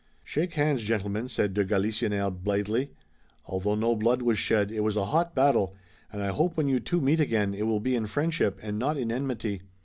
[0.23, 2.89] "Shake hands, gentlemen," said de Galisonnière blithely.
[3.45, 5.75] "Although no blood was shed it was a hot battle
[6.11, 8.97] and I hope when you two meet again it will be in friendship and not
[8.97, 9.61] in enmity.